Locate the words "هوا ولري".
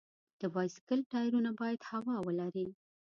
1.91-2.67